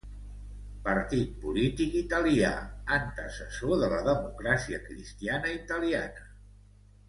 [0.87, 2.49] Partit polític italià,
[2.97, 6.29] antecessor de la Democràcia Cristiana Italiana.